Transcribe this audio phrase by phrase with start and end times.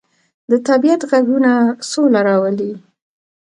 [0.49, 1.51] د طبیعت غږونه
[1.91, 2.71] سوله راولي.